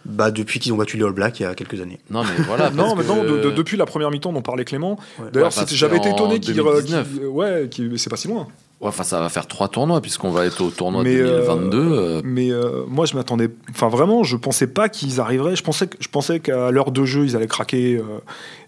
[0.05, 1.99] Bah, depuis qu'ils ont battu les All Blacks il y a quelques années.
[2.09, 2.69] Non, mais voilà.
[2.75, 4.91] Non, mais non, que- de- de- depuis la première mi-temps dont parlait Clément.
[5.19, 5.25] Ouais.
[5.33, 6.55] D'ailleurs, Ouais, parce j'avais été étonné qu'il.
[6.55, 7.07] 2019.
[7.11, 8.47] qu'il- Ouais, qu'il- c'est pas si loin.
[8.81, 11.77] Ouais, enfin, ça va faire trois tournois, puisqu'on va être au tournoi Mais, euh, 2022.
[11.77, 13.49] euh, Mais euh, moi, je m'attendais.
[13.71, 15.57] Enfin, vraiment, je pensais pas qu'ils arriveraient.
[15.57, 18.03] Je pensais, que- je pensais qu'à l'heure de jeu, ils allaient craquer euh,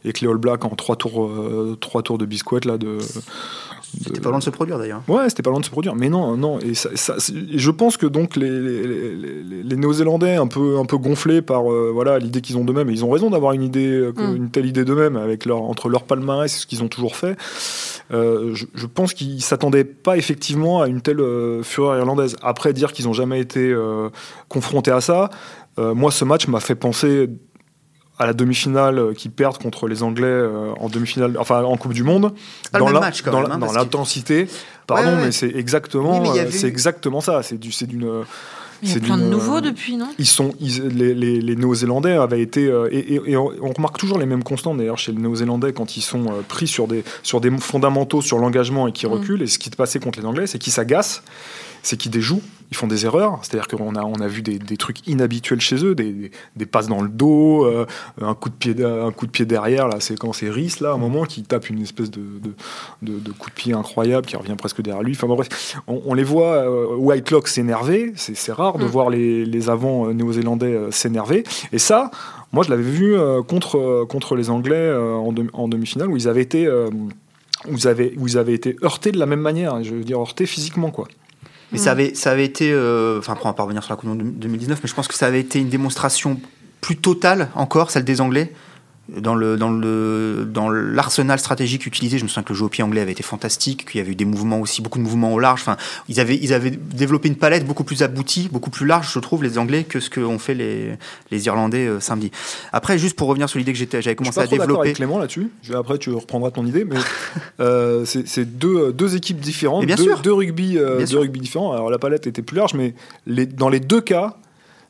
[0.03, 2.97] et que les All Blacks en trois tours, euh, trois tours de biscuit là de.
[3.97, 5.01] C'était de- pas loin de se produire d'ailleurs.
[5.07, 5.95] Ouais, c'était pas loin de se produire.
[5.95, 6.59] Mais non, non.
[6.59, 10.35] Et, ça, ça- c'est- et je pense que donc les, les, les- les- les Néo-Zélandais,
[10.35, 13.09] un peu, un peu gonflés par euh, voilà l'idée qu'ils ont d'eux-mêmes, et ils ont
[13.11, 14.35] raison d'avoir une idée, euh, Mm.
[14.35, 17.35] une telle idée d'eux-mêmes avec leur entre leur palmarès et ce qu'ils ont toujours fait.
[18.11, 22.35] Euh, je, je pense qu'ils s'attendaient pas effectivement à une telle euh, fureur irlandaise.
[22.41, 24.09] Après dire qu'ils ont jamais été euh,
[24.49, 25.29] confrontés à ça,
[25.79, 27.29] euh, moi ce match m'a fait penser
[28.21, 31.93] à la demi-finale euh, qu'ils perdent contre les Anglais euh, en demi-finale, enfin en Coupe
[31.93, 32.33] du Monde.
[32.71, 34.47] Pas le même la- match, quand dans même, la- hein, dans l'intensité.
[34.87, 35.25] Pardon, Ouais, ouais.
[35.25, 37.43] mais c'est exactement, Oui, euh, c'est eu- exactement ça.
[37.43, 38.23] C'est du, c'est d'une.
[38.83, 40.07] Il y a c'est plein de nouveaux depuis, non?
[40.17, 43.45] Ils sont, ils- les, les, les Néo-Zélandais avaient été et, et- et on,
[43.77, 47.03] remarque toujours les mêmes constantes d'ailleurs chez les Néo-Zélandais quand ils sont pris sur des
[47.21, 49.09] sur des fondamentaux sur l'engagement et qui Mm.
[49.11, 49.41] reculent.
[49.43, 51.21] Et ce qui s'est passé contre les Anglais, c'est qu'ils s'agacent,
[51.83, 52.41] c'est qu'ils déjouent,
[52.71, 53.39] ils font des erreurs.
[53.41, 56.65] C'est-à-dire qu'on a on a vu des, des trucs inhabituels chez eux, des, des, des
[56.65, 57.85] passes dans le dos, euh,
[58.21, 59.87] un coup de pied un coup de pied derrière.
[59.87, 62.53] Là, c'est quand c'est Rhys là, à un moment qui tape une espèce de, de,
[63.01, 65.13] de- de coup de pied incroyable qui revient presque derrière lui.
[65.15, 66.53] Enfin bon, bref, on, on les voit.
[66.55, 68.87] euh, Whitelock s'énerver, c'est c'est rare de Mm.
[68.87, 71.43] voir les, les avants euh, néo-zélandais euh, s'énerver.
[71.73, 72.09] Et ça,
[72.53, 73.15] moi, je l'avais vu
[73.47, 76.67] contre, contre les Anglais en, en demi-finale où ils avaient été.
[76.69, 80.03] où ils, avaient, où ils avaient été heurtés de la même manière, hein, je veux
[80.03, 81.07] dire heurtés physiquement quoi.
[81.71, 82.71] Mais ça avait, ça avait été.
[82.71, 84.93] euh, Enfin, après, on va pas revenir sur la Coupe du Monde 2019, mais je
[84.93, 86.39] pense que ça avait été une démonstration
[86.81, 88.53] plus totale encore, celle des Anglais.
[89.17, 92.69] Dans le dans le dans l'arsenal stratégique utilisé, je me souviens que le jeu au
[92.69, 95.33] pied anglais avait été fantastique, qu'il y avait eu des mouvements aussi, beaucoup de mouvements
[95.33, 95.61] au large.
[95.61, 95.75] Enfin,
[96.07, 99.43] ils avaient ils avaient développé une palette beaucoup plus aboutie, beaucoup plus large, je trouve,
[99.43, 100.93] les Anglais que ce qu'ont fait les
[101.29, 102.31] les Irlandais euh, samedi.
[102.71, 104.57] Après, juste pour revenir sur l'idée que j'étais, j'avais Je suis commencé pas à trop
[104.57, 104.81] développer.
[104.87, 105.49] avec Clément là-dessus.
[105.73, 106.95] Après, tu reprendras ton idée, mais
[107.59, 110.19] euh, c'est deux, deux équipes différentes, bien deux, sûr.
[110.21, 111.19] deux rugby, euh, Bien deux sûr.
[111.21, 111.73] rugby différents.
[111.73, 112.93] Alors la palette était plus large, mais
[113.27, 114.37] les, dans les deux cas,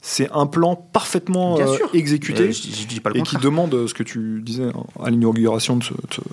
[0.03, 1.89] c'est un plan parfaitement Bien euh, sûr.
[1.93, 2.43] exécuté.
[2.43, 4.63] Euh, je, je dis pas le et qui demande euh, ce que tu disais
[5.01, 6.25] à l'inauguration de, ce- de ce- de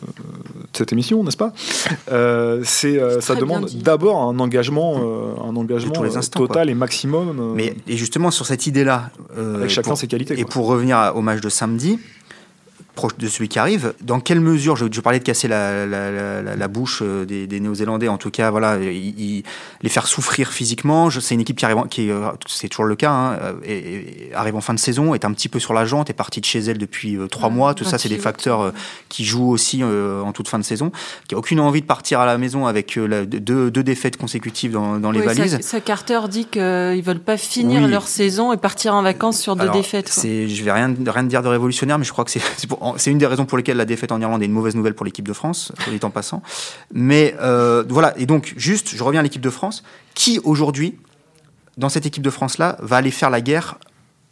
[0.72, 1.52] cette émission, n'est-ce pas
[2.10, 6.40] Euh, C'est euh, ça demande d'abord un engagement, euh, un engagement tous les euh, instants,
[6.46, 10.06] total et maximum, euh, Mais et justement sur cette idée-là, euh, avec chacun pour- ses
[10.06, 10.34] qualités.
[10.38, 10.50] Et quoi.
[10.52, 11.98] pour revenir à- au match de samedi,
[12.98, 16.42] proche de celui qui arrive, dans quelle mesure, je, je parlais de casser la, la-
[16.56, 21.08] la- bouche euh, des, des Néo-Zélandais, en tout cas, voilà, les faire souffrir physiquement.
[21.10, 24.34] C'est une équipe qui arrive, qui euh, c'est toujours le cas, hein, euh, et- et
[24.34, 26.44] arrive en fin de saison, est un petit peu sur la jante, est partie de
[26.44, 27.74] chez elle depuis trois mois.
[27.74, 28.22] Tout ça, c'est des 28.
[28.22, 28.72] facteurs
[29.08, 30.90] qui jouent aussi en toute fin de saison.
[31.28, 34.98] Qui a aucune envie de partir à la maison avec deux, deux défaites consécutives dans,
[34.98, 35.52] dans les Oui, valises.
[35.52, 37.90] ça, ça, Carter dit qu'ils veulent pas finir Oui.
[37.90, 40.08] leur saison et partir en vacances sur deux Alors, défaites.
[40.08, 42.87] C'est, je vais rien, rien dire de révolutionnaire, mais je crois que c'est, c'est, pour-
[42.96, 45.04] c'est une des raisons pour lesquelles la défaite en Irlande est une mauvaise nouvelle pour
[45.04, 46.42] l'équipe de France, pour les temps passants.
[46.92, 49.82] Mais euh, voilà, et donc juste, je reviens à l'équipe de France.
[50.14, 50.98] Qui aujourd'hui,
[51.76, 53.78] dans cette équipe de France-là, va aller faire la guerre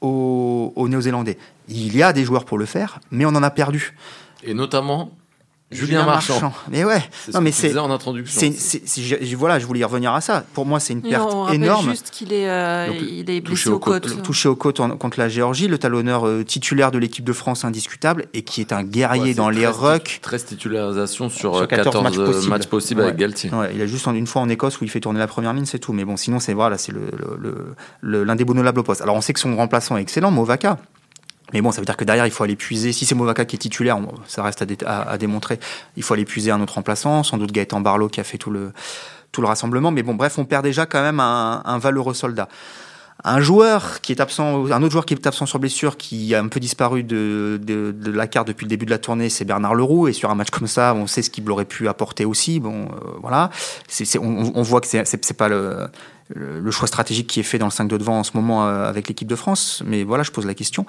[0.01, 1.39] aux, aux Néo-Zélandais?
[1.69, 3.97] Il y a des joueurs pour le faire, mais on en a perdu.
[4.43, 5.11] Et notamment,
[5.73, 6.53] Julien, Marchand.
[6.71, 7.03] Mais ouais.
[7.35, 7.77] Non, mais c'est.
[7.77, 8.39] en introduction.
[8.41, 10.45] c'est- c'est- c'est- je- voilà, je voulais y revenir à ça.
[10.55, 11.91] Pour moi, c'est une perte on rappelle énorme.
[11.91, 14.09] juste qu'il est, euh, Donc, il est blessé touché aux côtes.
[14.09, 14.23] côtes.
[14.23, 17.65] touché aux côtes en- contre la Géorgie, le talonneur euh, titulaire de l'équipe de France
[17.65, 20.19] indiscutable et qui est un guerrier Ouais, dans les 13 rucks.
[20.23, 22.51] 13 titularisations sur, Sur euh, 14 14 matchs euh, possibles.
[22.51, 23.17] matchs possibles avec.
[23.17, 23.51] Galtier.
[23.53, 25.65] Ouais, il a juste une fois en Écosse où il fait tourner la première ligne,
[25.67, 25.93] c'est tout.
[25.93, 29.01] Mais bon, sinon, c'est voilà, c'est le, le- le- le- l'indéboulonnable au poste.
[29.03, 30.79] Alors, on sait que son remplaçant est excellent, Movaka.
[31.53, 32.93] Mais bon, ça veut dire que derrière, il faut aller puiser.
[32.93, 35.61] Si c'est Movaka qui est titulaire, ça reste à, dé- à- à démontrer.
[35.97, 38.51] Il faut aller puiser un autre remplaçant, sans doute Gaëtan Barlow qui a fait tout
[38.51, 38.73] le,
[39.39, 39.91] rassemblement.
[39.91, 42.49] Mais bon, bref, on perd déjà quand même un, un valeureux soldat.
[43.25, 46.41] Un joueur qui est absent, un autre joueur qui est absent sur blessure, qui a
[46.41, 47.61] un peu disparu de,
[48.05, 50.09] la carte depuis le début de la tournée, c'est Bernard Leroux.
[50.09, 52.61] Et sur un match comme ça, on sait ce qu'il aurait pu apporter aussi.
[52.61, 53.51] Bon, euh, voilà.
[54.21, 55.89] On, on voit que c'est pas le,
[56.35, 58.89] le, choix stratégique qui est fait dans le 5 de devant en ce moment euh,
[58.89, 59.83] avec l'équipe de France.
[59.87, 60.85] Mais voilà, je pose la question.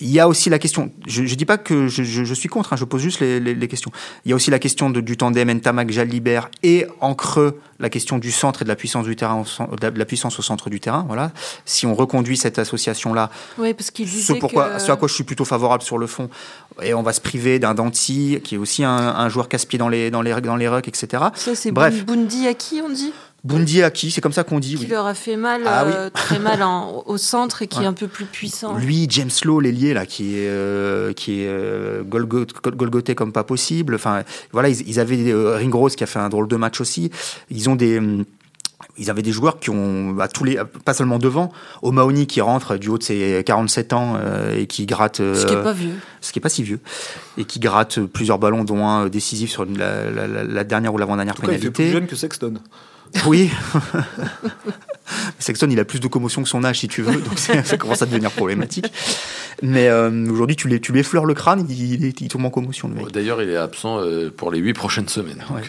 [0.00, 0.90] Il y a aussi la question.
[1.06, 2.72] Je, je dis pas que je, je, je suis contre.
[2.72, 3.90] hein, je pose juste les, les, les questions.
[4.24, 7.90] Il y a aussi la question de, du tandem Ntamak Jalibert et en creux la
[7.90, 10.68] question du centre et de la puissance du terrain, au de la- puissance au centre
[10.70, 11.04] du terrain.
[11.06, 11.30] Voilà.
[11.64, 14.78] Si on reconduit cette association là, Oui, parce qu'il ce, pourquoi, que...
[14.80, 16.28] ce à quoi je suis plutôt favorable sur le fond.
[16.82, 19.88] Et on va se priver d'un Danti, qui est aussi un, un joueur casse-pied dans
[19.88, 21.24] les, dans, les, dans les rucks, etc.
[21.34, 22.04] Ça, c'est Bref.
[22.48, 23.12] À qui on dit?
[23.48, 24.74] Bundy à qui C'est comme ça qu'on dit.
[24.76, 24.90] Qui oui.
[24.90, 25.92] leur a fait mal, Ah oui.
[25.94, 27.84] euh, très mal en- au centre et qui Ouais.
[27.84, 28.76] est un peu plus puissant.
[28.76, 33.32] Lui, James Lowe, l'ailier, là, qui est, euh, qui est euh, golgo- gol- golgoté comme
[33.32, 33.94] pas possible.
[33.94, 36.80] Enfin, voilà, ils, ils avaient euh, Ring Rose qui a fait un drôle de match
[36.80, 37.10] aussi.
[37.50, 37.98] Ils ont des.
[37.98, 38.24] hum,
[39.00, 42.76] Ils avaient des joueurs qui ont, à tous les, pas seulement devant, O'Mahony qui rentre
[42.76, 45.72] du haut de ses 47 ans euh, et qui gratte, euh, Ce qui est pas
[45.72, 45.94] vieux.
[46.20, 46.80] ce qui est pas si vieux,
[47.36, 50.98] et qui gratte plusieurs ballons, dont un décisif sur la, la- la- la dernière ou
[50.98, 51.92] l'avant-dernière tout cas, il fait plus pénalité.
[51.92, 52.54] jeune que Sexton.
[53.26, 53.50] Oui.
[55.38, 58.02] Sexton, il a plus de commotion que son âge, si tu veux, donc ça commence
[58.02, 58.92] à devenir problématique.
[59.62, 62.44] Mais euh, aujourd'hui, tu, lui- tu lui effleures le crâne, il, il, est- il tombe
[62.44, 62.90] en commotion.
[63.12, 65.42] D'ailleurs, il est absent euh, pour les 8 prochaines semaines.
[65.48, 65.62] donc, Ouais.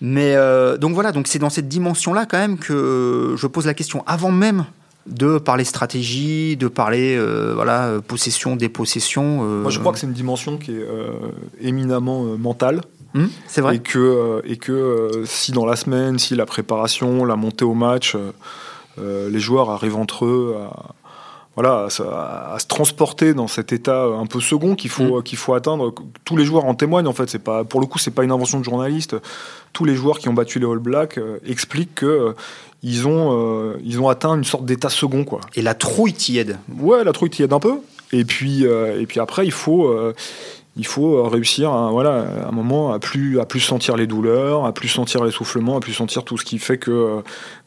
[0.00, 3.74] Mais euh, donc voilà, donc c'est dans cette dimension-là quand même que je pose la
[3.74, 4.64] question avant même
[5.06, 9.40] de parler stratégie, de parler euh, voilà possession, dépossession.
[9.44, 11.10] euh, Moi, je crois que c'est une dimension qui est euh,
[11.60, 12.80] éminemment euh, mentale.
[13.14, 13.76] Hum, c'est vrai.
[13.76, 17.64] Et que, euh, et que euh, si dans la semaine, si la préparation, la montée
[17.64, 18.16] au match,
[18.98, 20.94] euh, les joueurs arrivent entre eux à,
[21.56, 25.38] voilà, à, se- à se transporter dans cet état un peu second qu'il faut, qu'il
[25.38, 25.94] faut atteindre.
[26.24, 27.28] Tous les joueurs en témoignent en fait.
[27.30, 29.16] C'est pas, pour le coup, c'est pas une invention de journaliste.
[29.72, 32.32] Tous les joueurs qui ont battu les All Blacks euh, expliquent que euh,
[32.82, 35.40] ils ont, euh, ils ont atteint une sorte d'état second quoi.
[35.54, 36.58] Et la trouille t'y aide.
[36.78, 37.74] Ouais, la trouille t'y aide un peu.
[38.12, 39.92] Et puis, et puis après, il faut,
[40.76, 44.06] il faut euh, réussir à, voilà, à un moment à plus, à plus sentir les
[44.06, 47.20] douleurs, à plus sentir l'essoufflement, à plus sentir tout ce qui fait que euh,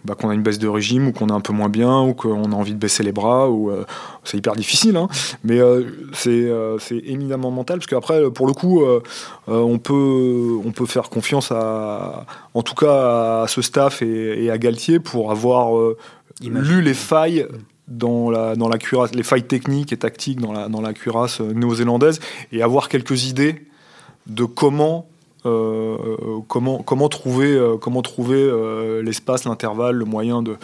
[0.05, 2.13] bah, qu'on a une baisse de régime ou qu'on est un peu moins bien ou
[2.13, 3.49] qu'on a envie de baisser les bras.
[3.49, 3.83] ou euh,
[4.23, 5.07] C'est hyper difficile, hein.
[5.43, 8.83] mais euh, c'est euh, c'est éminemment mental parce qu'après, pour le coup,
[9.47, 14.51] on, peut, on peut faire confiance à, en tout cas à ce staff et, et
[14.51, 15.71] à Galtier pour avoir
[16.41, 17.45] lu les failles
[17.87, 21.39] dans la, dans la cuirasse, les failles techniques et tactiques dans la, dans la cuirasse
[21.41, 22.19] euh, néo-zélandaise
[22.51, 23.65] et avoir quelques idées
[24.27, 25.07] de comment,
[25.45, 25.95] euh,
[26.49, 30.57] comment, comment trouver, euh, comment trouver euh, l'espace, l'intervalle, le moyen de.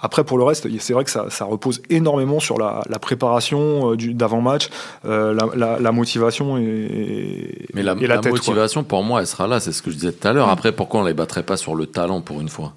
[0.00, 3.92] Après, pour le reste, c'est vrai que ça, ça repose énormément sur la, la préparation
[3.92, 4.68] euh, d'avant-match,
[5.04, 8.30] euh, la, la- la motivation et, Mais la, et quoi.
[8.30, 9.58] motivation, pour moi, elle sera là.
[9.60, 10.48] C'est ce que je disais tout à l'heure.
[10.48, 12.74] Après, pourquoi on les battrait pas sur le talent pour une fois?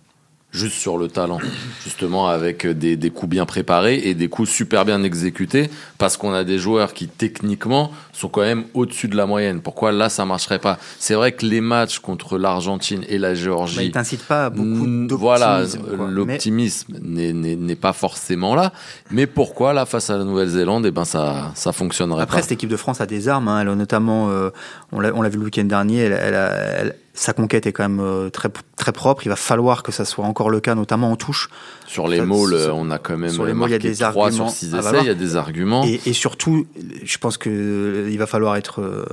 [0.56, 1.39] Juste sur le talent.
[1.84, 5.70] Justement, avec des, des coups bien préparés et des coups super bien exécutés.
[5.98, 9.62] Parce qu'on a des joueurs qui, techniquement, sont quand même au-dessus de la moyenne.
[9.62, 10.78] Pourquoi là, ça marcherait pas?
[11.00, 13.86] C'est vrai que les matchs contre l'Argentine et la Bah, Géorgie.
[13.86, 15.18] il t'incite pas à beaucoup d'optimisme.
[15.18, 16.08] Voilà, quoi.
[16.08, 18.72] Mais- l'optimisme n'est- n'est n'est pas forcément là.
[19.12, 22.41] Mais pourquoi là, face à la Nouvelle-Zélande, eh ben ça, ça fonctionnerait Après, pas?
[22.44, 23.48] cette équipe de France a des armes.
[23.48, 23.62] hein.
[23.62, 24.50] Elle a notamment, euh,
[24.91, 27.71] on l'a on l'a vu le week-end dernier, elle, elle a- elle- sa conquête est
[27.71, 29.25] quand même euh, très, très propre.
[29.25, 31.49] Il va falloir que ça soit encore le cas, notamment en touche.
[31.88, 32.19] Sur les
[32.65, 34.58] ça- on a quand même sur les mauls, il y a des 3 arguments sur
[34.58, 35.84] 6 à essais, il y a des arguments.
[35.86, 36.67] Et, et surtout,
[37.04, 39.06] je pense que euh, va falloir être euh,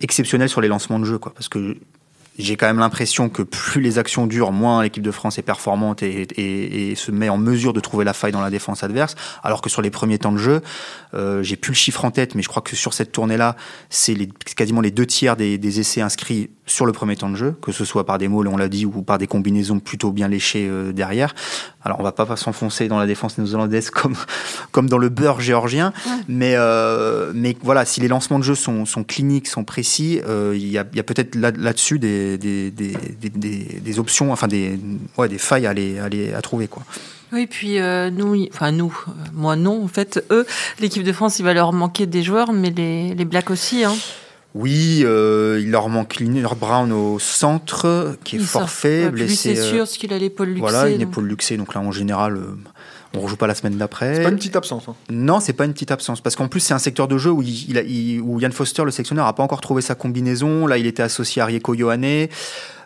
[0.00, 1.76] exceptionnel sur les lancements de jeu, quoi, parce que
[2.38, 6.02] j'ai quand même l'impression que plus les actions durent, moins l'équipe de France est performante
[6.02, 9.14] et, et- et se met en mesure de trouver la faille dans la défense adverse.
[9.42, 10.60] Alors que sur les premiers temps de jeu,
[11.14, 13.56] euh, j'ai plus le chiffre en tête, mais je crois que sur cette tournée-là,
[13.90, 14.16] c'est
[14.56, 17.70] quasiment les deux tiers des, des essais inscrits sur le premier temps de jeu, que
[17.72, 20.66] ce soit par des mots, on l'a dit, ou par des combinaisons plutôt bien léchées
[20.68, 21.34] euh, derrière.
[21.84, 24.16] Alors on va pas s'enfoncer dans la défense néo-zélandaise comme,
[24.72, 25.92] comme dans le beurre géorgien,
[26.28, 30.54] mais, euh, mais voilà, si les lancements de jeu sont, sont cliniques, sont précis, euh,
[30.56, 32.94] il y a, il y a peut-être là- là-dessus des, des, des, des,
[33.30, 34.78] des- des options, enfin des,
[35.16, 36.66] ouais, des failles à, les, à, les- à trouver.
[36.68, 36.82] Quoi.
[37.32, 40.46] Oui, puis euh, nous, enfin nous, euh, moi non, en fait, eux,
[40.80, 43.84] l'équipe de France, il va leur manquer des joueurs, mais les, les Blacks aussi.
[43.84, 43.94] Hein.
[44.54, 48.90] Oui, euh, il leur manque Liner Brown au centre, qui est Il fort sort.
[48.90, 50.60] Ouais, lui, c'est, euh, sûr, parce qu'il a l'épaule luxée.
[50.60, 52.40] Voilà, une donc- épaule luxée, donc là en général,
[53.14, 54.16] on rejoue pas la semaine d'après.
[54.16, 54.84] C'est pas une petite absence.
[54.88, 54.94] hein.
[55.10, 57.42] Non, c'est pas une petite absence, parce qu'en plus c'est un secteur de jeu où,
[57.42, 60.66] il, il a- il- où Yann Foster, le sélectionneur, a pas encore trouvé sa combinaison.
[60.66, 62.28] Là, il était associé à Rieko Ioane.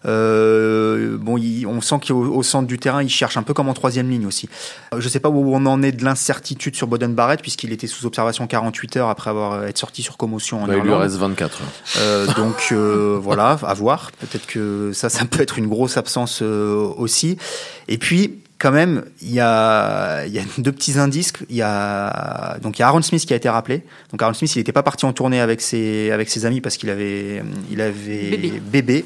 [0.06, 3.68] Euh, bon, il- on sent qu'au au centre du terrain, il cherche un peu comme
[3.68, 4.48] en troisième ligne aussi.
[4.94, 7.86] Euh, Je sais pas où on en est de l'incertitude sur Boden Barrett, puisqu'il était
[7.86, 10.94] sous observation 48 heures après avoir euh, été sorti sur commotion en Bah, il lui
[10.94, 11.68] reste 24 heures.
[11.98, 14.10] Euh, donc euh, voilà, à voir.
[14.20, 17.36] Peut-être que ça, ça peut être une grosse absence euh, aussi.
[17.88, 21.32] Et puis, quand même, il y a, il y a deux petits indices.
[21.48, 23.82] Il y a donc il y a Aaron Smith qui a été rappelé.
[24.12, 26.76] Donc Aaron Smith, il n'était pas parti en tournée avec ses avec ses amis parce
[26.76, 28.60] qu'il avait il avait Bébé.
[28.70, 29.04] bébé.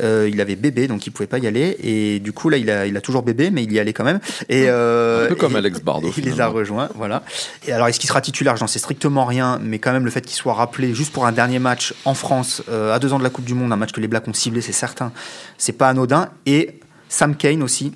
[0.00, 1.76] Euh, il avait bébé, donc il pouvait pas y aller.
[1.82, 4.04] Et du coup, là, il a, il a toujours bébé, mais il y allait quand
[4.04, 4.20] même.
[4.48, 7.22] Et, euh, Un peu comme et- Alex Bardot, Il les a rejoints, voilà.
[7.66, 8.56] Et alors, est-ce qu'il sera titulaire?
[8.56, 11.32] J'en sais strictement rien, mais quand même, le fait qu'il soit rappelé juste pour un
[11.32, 13.92] dernier match en France, euh, à deux ans de la Coupe du Monde, un match
[13.92, 15.12] que les Blacks ont ciblé, c'est certain,
[15.58, 16.30] c'est pas anodin.
[16.46, 16.78] Et
[17.10, 17.92] Sam Kane aussi,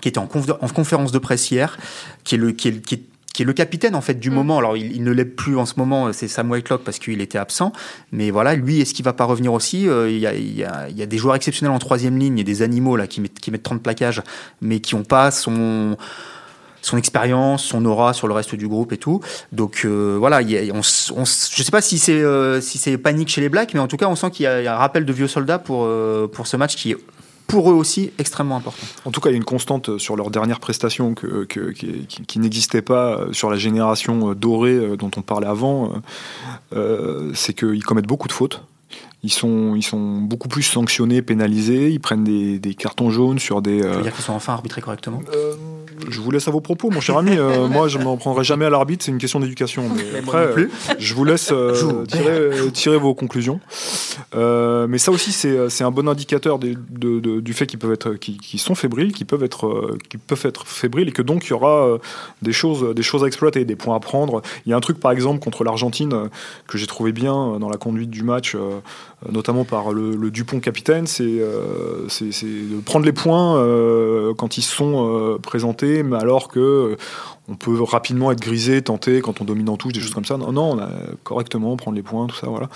[0.00, 1.78] qui était en, conf- en conférence de presse hier,
[2.24, 4.28] qui est le, qui est, le- qui est- qui est le capitaine en fait du
[4.30, 4.34] Mm.
[4.34, 4.58] moment.
[4.58, 7.38] Alors il, il ne l'est plus en ce moment, c'est Sam Whitelock parce qu'il était
[7.38, 7.72] absent.
[8.10, 9.88] Mais voilà, lui, est-ce qu'il va pas revenir aussi?
[9.88, 12.18] Euh, Il y, a, il y a- il y a des joueurs exceptionnels en troisième
[12.18, 14.20] ligne et des animaux là qui mettent, qui mettent 30 plaquages,
[14.60, 15.96] mais qui n'ont pas son
[16.82, 19.20] son expérience, son aura sur le reste du groupe et tout.
[19.52, 22.12] Donc euh, voilà, il y a- on, s- on s- je sais pas si c'est
[22.20, 24.46] euh, si c'est panique chez les Blacks, mais en tout cas on sent qu'il y,
[24.46, 26.92] a il y a un rappel de vieux soldats pour euh, pour ce match qui
[26.92, 26.96] est
[27.50, 28.86] pour eux aussi extrêmement important.
[29.04, 32.38] En tout cas, il y a une constante sur leur dernière prestation que, que- qui,
[32.38, 35.92] n'existait pas euh, sur la génération euh, dorée euh, dont on parlait avant.
[35.92, 38.62] euh, euh, c'est qu'ils commettent beaucoup de fautes.
[39.22, 41.90] Ils sont, ils sont beaucoup plus sanctionnés, pénalisés.
[41.90, 43.82] Ils prennent des, des cartons jaunes sur des.
[43.82, 45.20] Euh, veux dire qu'ils sont enfin arbitrés correctement?
[45.34, 45.54] euh,
[46.08, 47.36] je vous laisse à vos propos, mon cher ami.
[47.36, 49.04] Euh, moi, je m'en prendrai jamais à l'arbitre.
[49.04, 49.84] C'est une question d'éducation.
[49.94, 53.60] Mais après, euh, je vous laisse euh, tirer, tirer vos conclusions.
[54.34, 57.92] Euh, mais ça aussi, c'est un bon indicateur des- de- de- du fait qu'ils peuvent
[57.92, 61.46] être, qu'ils qu'ils sont fébriles, qu'ils peuvent être, qu'ils peuvent être fébriles, et que donc
[61.46, 61.98] il y aura
[62.42, 64.42] des choses, des choses à exploiter, des points à prendre.
[64.66, 66.28] Il y a un truc, par exemple, contre l'Argentine
[66.68, 68.80] que j'ai trouvé bien dans la conduite du match, euh,
[69.30, 74.62] notamment par le, Dupont capitaine, c'est euh, c'est- de prendre les points euh, quand ils
[74.62, 76.96] sont euh, présentés, mais alors que euh,
[77.48, 80.36] on peut rapidement être grisé, tenté quand on domine en touche, des choses comme ça.
[80.36, 80.88] Non, non, on a
[81.24, 82.68] correctement prendre les points, tout ça, voilà.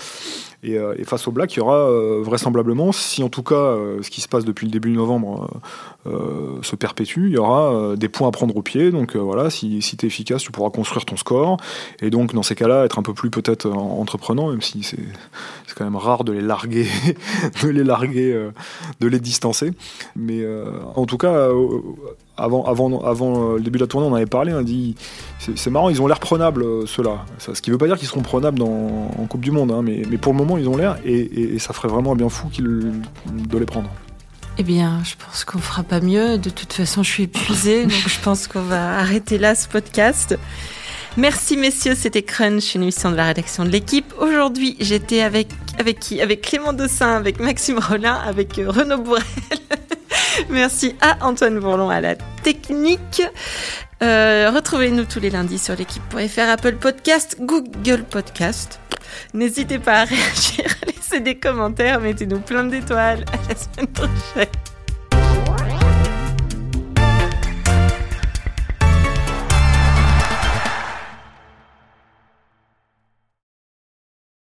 [0.65, 3.53] Et, euh, et face au Black, il y aura euh, vraisemblablement, si en tout cas
[3.55, 5.47] euh, ce qui se passe depuis le début novembre
[6.07, 8.89] euh, euh, se perpétue, il y aura des points à prendre au pied.
[8.89, 11.57] Donc voilà, si, si tu es efficace, tu pourras construire ton score.
[12.01, 14.97] Et donc dans ces cas-là, être un peu plus peut-être entreprenant, même si c'est
[15.75, 16.87] quand même rare de les larguer,
[17.63, 18.49] de les larguer,
[18.99, 19.71] de les distancer.
[20.15, 20.43] Mais
[20.95, 21.49] en tout cas,
[22.37, 24.95] avant, avant, avant euh, le début de la tournée, on avait parlé, on a dit
[25.39, 27.25] c'est marrant, ils ont l'air prenables euh, ceux-là.
[27.37, 28.65] Ce qui veut pas dire qu'ils seront prenables dans,
[29.17, 31.55] en Coupe du Monde, hein, mais, mais pour le moment ils ont l'air et, et-
[31.55, 33.89] et ça ferait vraiment un bien fou de les prendre.
[34.57, 36.37] Eh bien, je pense qu'on fera pas mieux.
[36.37, 40.37] De toute façon, je suis épuisée, donc je pense qu'on va arrêter là ce podcast.
[41.17, 44.13] Merci messieurs, c'était Crunch, une émission de la rédaction de l'équipe.
[44.19, 45.47] Aujourd'hui, j'étais avec
[45.79, 46.21] avec qui?
[46.21, 49.23] Avec Clément Dossin, avec Maxime Rollin, avec euh, Renaud Bourrel.
[50.49, 53.21] Merci à Antoine Bourlon à la technique.
[54.03, 58.79] Euh, Retrouvez-nous tous les lundis sur l'équipe.fr, Apple Podcast, Google Podcast.
[59.33, 63.25] N'hésitez pas à réagir, laissez des commentaires, mettez-nous plein d'étoiles.
[63.31, 64.74] À la semaine prochaine.